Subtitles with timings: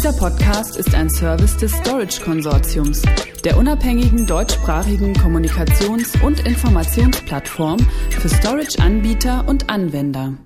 [0.00, 3.02] Dieser Podcast ist ein Service des Storage Konsortiums,
[3.44, 10.38] der unabhängigen deutschsprachigen Kommunikations- und Informationsplattform für Storage-Anbieter und Anwender.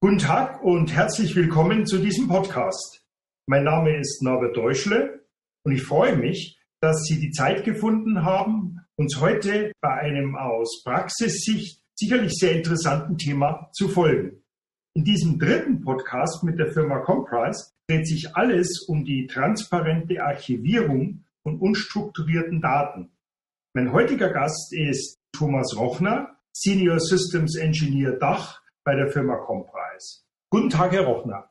[0.00, 3.06] Guten Tag und herzlich willkommen zu diesem Podcast.
[3.46, 5.28] Mein Name ist Norbert Deutschle
[5.64, 10.82] und ich freue mich, dass Sie die Zeit gefunden haben, uns heute bei einem aus
[10.82, 14.42] Praxissicht sicherlich sehr interessanten Thema zu folgen.
[14.94, 21.24] In diesem dritten Podcast mit der Firma Comprise dreht sich alles um die transparente Archivierung
[21.42, 23.10] von unstrukturierten Daten.
[23.74, 30.22] Mein heutiger Gast ist Thomas Rochner, Senior Systems Engineer Dach bei der Firma Comprise.
[30.50, 31.50] Guten Tag, Herr Rochner.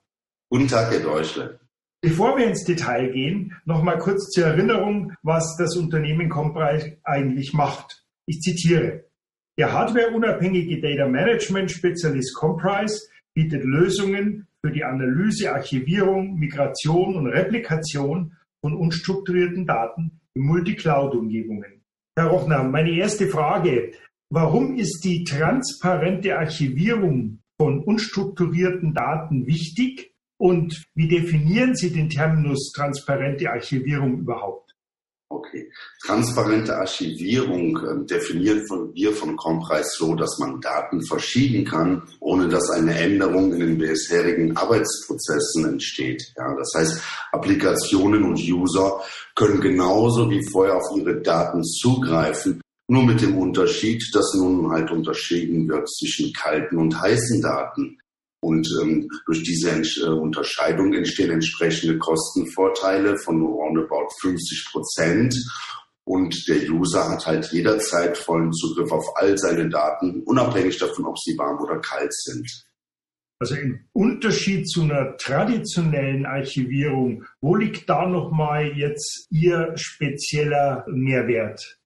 [0.49, 1.59] Guten Tag, Herr Deutschle.
[2.01, 7.53] Bevor wir ins Detail gehen, noch mal kurz zur Erinnerung, was das Unternehmen Comprise eigentlich
[7.53, 8.05] macht.
[8.25, 9.05] Ich zitiere.
[9.57, 18.37] Der hardwareunabhängige Data Management Spezialist Comprise bietet Lösungen für die Analyse, Archivierung, Migration und Replikation
[18.61, 21.83] von unstrukturierten Daten in Multicloud-Umgebungen.
[22.15, 23.93] Herr Rochner, meine erste Frage.
[24.29, 30.13] Warum ist die transparente Archivierung von unstrukturierten Daten wichtig?
[30.37, 34.70] Und wie definieren Sie den Terminus transparente Archivierung überhaupt?
[35.31, 35.71] Okay.
[36.05, 38.61] Transparente Archivierung äh, definieren
[38.93, 43.77] wir von Comprise so, dass man Daten verschieben kann, ohne dass eine Änderung in den
[43.77, 46.21] bisherigen Arbeitsprozessen entsteht.
[46.35, 47.01] Ja, das heißt,
[47.31, 48.99] Applikationen und User
[49.33, 54.91] können genauso wie vorher auf ihre Daten zugreifen, nur mit dem Unterschied, dass nun halt
[54.91, 57.97] unterschieden wird zwischen kalten und heißen Daten.
[58.41, 65.35] Und ähm, durch diese äh, Unterscheidung entstehen entsprechende Kostenvorteile von roundabout 50 Prozent.
[66.03, 71.17] Und der User hat halt jederzeit vollen Zugriff auf all seine Daten, unabhängig davon, ob
[71.19, 72.65] sie warm oder kalt sind.
[73.39, 81.80] Also im Unterschied zu einer traditionellen Archivierung, wo liegt da nochmal jetzt Ihr spezieller Mehrwert?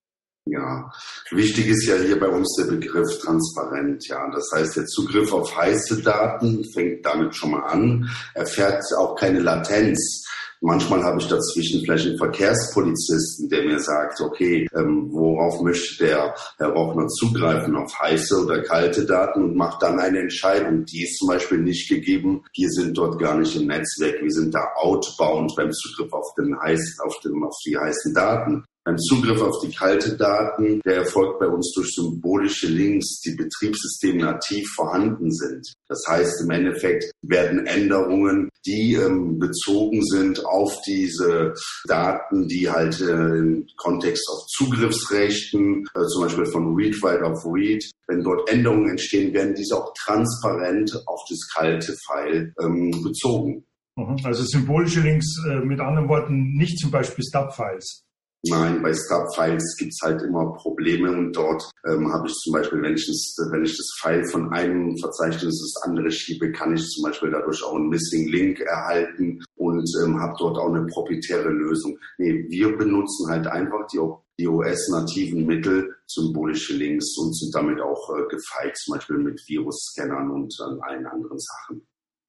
[0.48, 0.92] Ja,
[1.32, 4.08] wichtig ist ja hier bei uns der Begriff transparent.
[4.08, 9.16] Ja, das heißt, der Zugriff auf heiße Daten fängt damit schon mal an, erfährt auch
[9.16, 10.24] keine Latenz.
[10.62, 16.34] Manchmal habe ich dazwischen vielleicht einen Verkehrspolizisten, der mir sagt, okay, ähm, worauf möchte der
[16.58, 20.86] Herr Rochner zugreifen, auf heiße oder kalte Daten und macht dann eine Entscheidung.
[20.86, 22.44] Die ist zum Beispiel nicht gegeben.
[22.56, 24.22] Wir sind dort gar nicht im Netzwerk.
[24.22, 28.64] Wir sind da outbound beim Zugriff auf, den heiß, auf, den, auf die heißen Daten.
[28.88, 34.70] Ein Zugriff auf die kalte Daten, der erfolgt bei uns durch symbolische Links, die betriebssystemnativ
[34.76, 35.74] vorhanden sind.
[35.88, 41.56] Das heißt, im Endeffekt werden Änderungen, die ähm, bezogen sind auf diese
[41.88, 47.44] Daten, die halt äh, im Kontext auf Zugriffsrechten, äh, zum Beispiel von Read, Write auf
[47.44, 53.66] Read, wenn dort Änderungen entstehen, werden diese auch transparent auf das kalte File ähm, bezogen.
[53.96, 54.18] Mhm.
[54.24, 58.05] Also symbolische Links, äh, mit anderen Worten, nicht zum Beispiel Stub-Files.
[58.48, 62.96] Nein, bei Stub-Files gibt's halt immer Probleme und dort ähm, habe ich zum Beispiel, wenn
[62.96, 67.04] ich, das, wenn ich das File von einem Verzeichnis ins andere schiebe, kann ich zum
[67.04, 71.98] Beispiel dadurch auch einen Missing Link erhalten und ähm, habe dort auch eine proprietäre Lösung.
[72.18, 74.00] Nee, wir benutzen halt einfach die,
[74.40, 80.30] die OS-nativen Mittel, symbolische Links und sind damit auch äh, gefeit, zum Beispiel mit Virus-Scannern
[80.30, 81.88] und äh, allen anderen Sachen.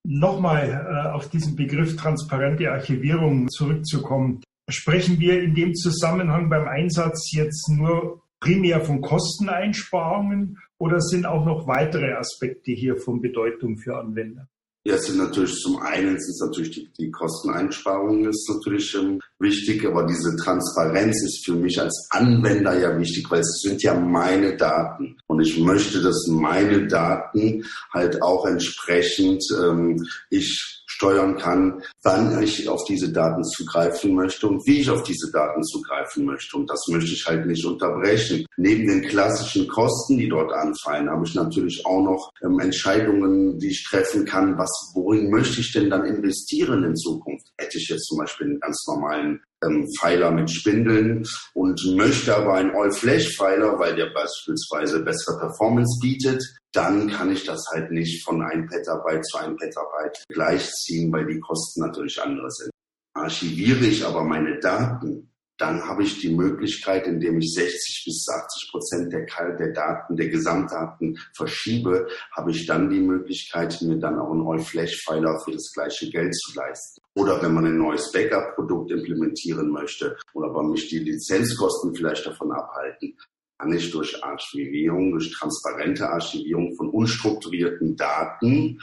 [0.09, 4.41] Nochmal äh, auf diesen Begriff transparente Archivierung zurückzukommen.
[4.69, 11.45] Sprechen wir in dem Zusammenhang beim Einsatz jetzt nur primär von Kosteneinsparungen oder sind auch
[11.45, 14.49] noch weitere Aspekte hier von Bedeutung für Anwender?
[14.87, 19.85] Ja, es sind natürlich zum einen ist natürlich die, die Kosteneinsparung ist natürlich ähm, wichtig,
[19.85, 24.57] aber diese Transparenz ist für mich als Anwender ja wichtig, weil es sind ja meine
[24.57, 32.43] Daten und ich möchte, dass meine Daten halt auch entsprechend ähm, ich steuern kann, wann
[32.43, 36.57] ich auf diese Daten zugreifen möchte und wie ich auf diese Daten zugreifen möchte.
[36.57, 38.47] Und das möchte ich halt nicht unterbrechen.
[38.57, 43.69] Neben den klassischen Kosten, die dort anfallen, habe ich natürlich auch noch ähm, Entscheidungen, die
[43.69, 44.57] ich treffen kann.
[44.57, 47.47] Was, worin möchte ich denn dann investieren in Zukunft?
[47.59, 51.25] Hätte ich jetzt zum Beispiel einen ganz normalen ähm, Pfeiler mit Spindeln
[51.55, 56.43] und möchte aber einen All-Flash-Pfeiler, weil der beispielsweise bessere Performance bietet,
[56.73, 61.41] dann kann ich das halt nicht von 1 Petabyte zu 1 Petabyte gleichziehen, weil die
[61.41, 62.71] Kosten natürlich andere sind.
[63.15, 68.71] Archiviere ich aber meine Daten, dann habe ich die Möglichkeit, indem ich 60 bis 80
[68.71, 69.25] Prozent der,
[69.57, 75.41] der Daten, der Gesamtdaten verschiebe, habe ich dann die Möglichkeit, mir dann auch einen All-Flash-Filer
[75.45, 77.01] für das gleiche Geld zu leisten.
[77.17, 82.53] Oder wenn man ein neues Backup-Produkt implementieren möchte oder aber mich die Lizenzkosten vielleicht davon
[82.53, 83.17] abhalten,
[83.59, 88.79] kann ich durch Archivierung, durch transparente Archivierung von unstrukturierten Daten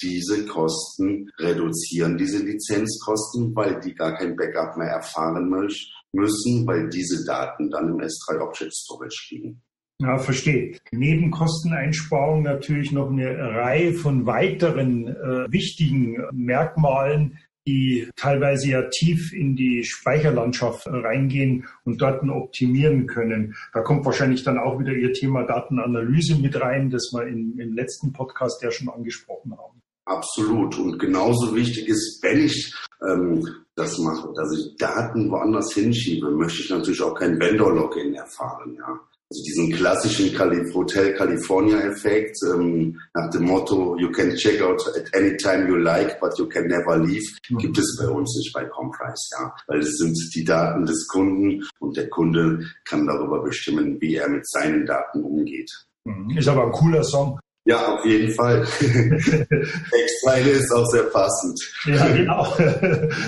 [0.00, 7.24] diese Kosten reduzieren, diese Lizenzkosten, weil die gar kein Backup mehr erfahren müssen, weil diese
[7.24, 9.62] Daten dann im S3 Object Storage liegen.
[10.00, 10.76] Ja, verstehe.
[10.92, 19.32] Neben Kosteneinsparung natürlich noch eine Reihe von weiteren äh, wichtigen Merkmalen, die teilweise ja tief
[19.32, 23.54] in die Speicherlandschaft reingehen und Daten optimieren können.
[23.72, 27.72] Da kommt wahrscheinlich dann auch wieder Ihr Thema Datenanalyse mit rein, das wir im, im
[27.72, 29.80] letzten Podcast ja schon angesprochen haben.
[30.06, 30.78] Absolut.
[30.78, 32.74] Und genauso wichtig ist, wenn ich
[33.08, 38.74] ähm, das mache, dass ich Daten woanders hinschiebe, möchte ich natürlich auch kein Vendor-Login erfahren.
[38.78, 39.00] Ja.
[39.30, 45.12] Also diesen klassischen Calif Hotel California-Effekt ähm, nach dem Motto, you can check out at
[45.14, 47.58] any time you like, but you can never leave, mhm.
[47.58, 49.28] gibt es bei uns nicht bei Comprise.
[49.32, 49.54] Ja.
[49.66, 54.28] Weil es sind die Daten des Kunden und der Kunde kann darüber bestimmen, wie er
[54.28, 55.70] mit seinen Daten umgeht.
[56.04, 56.36] Mhm.
[56.36, 57.40] Ist aber ein cooler Song.
[57.66, 58.62] Ja, auf jeden Fall.
[58.78, 61.58] Textzeile ist auch sehr passend.
[61.86, 62.54] Ja, genau.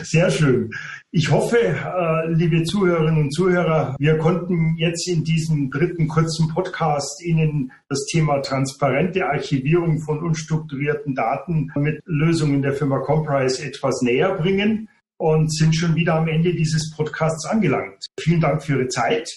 [0.03, 0.71] Sehr schön.
[1.11, 7.25] Ich hoffe, äh, liebe Zuhörerinnen und Zuhörer, wir konnten jetzt in diesem dritten kurzen Podcast
[7.25, 14.35] Ihnen das Thema transparente Archivierung von unstrukturierten Daten mit Lösungen der Firma Comprise etwas näher
[14.35, 18.05] bringen und sind schon wieder am Ende dieses Podcasts angelangt.
[18.21, 19.31] Vielen Dank für Ihre Zeit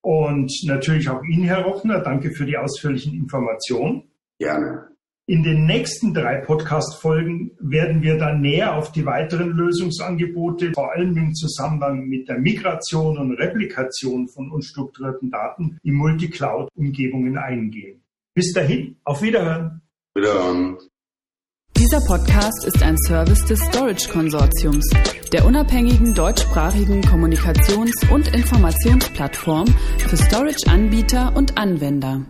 [0.00, 2.00] und natürlich auch Ihnen, Herr Rochner.
[2.00, 4.09] Danke für die ausführlichen Informationen.
[4.40, 4.88] Gerne.
[5.26, 11.16] In den nächsten drei Podcast-Folgen werden wir dann näher auf die weiteren Lösungsangebote, vor allem
[11.16, 18.02] im Zusammenhang mit der Migration und Replikation von unstrukturierten Daten in Multicloud-Umgebungen eingehen.
[18.34, 19.82] Bis dahin, auf Wiederhören.
[20.16, 20.78] Wiederhören.
[21.76, 24.88] Dieser Podcast ist ein Service des Storage Konsortiums,
[25.32, 29.66] der unabhängigen deutschsprachigen Kommunikations- und Informationsplattform
[29.98, 32.26] für Storage-Anbieter und Anwender.